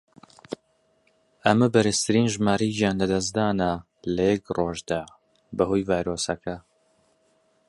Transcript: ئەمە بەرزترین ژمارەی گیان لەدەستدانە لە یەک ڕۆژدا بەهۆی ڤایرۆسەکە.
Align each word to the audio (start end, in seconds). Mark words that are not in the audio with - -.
ئەمە 1.45 1.67
بەرزترین 1.73 2.27
ژمارەی 2.33 2.75
گیان 2.77 2.95
لەدەستدانە 3.01 3.71
لە 4.15 4.23
یەک 4.31 4.43
ڕۆژدا 4.57 5.01
بەهۆی 5.57 5.87
ڤایرۆسەکە. 5.89 6.55